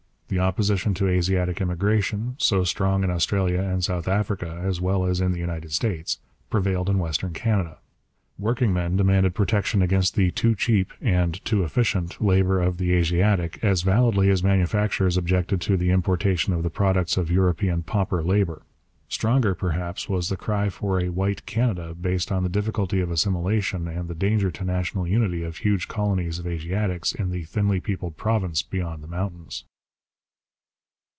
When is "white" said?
21.09-21.45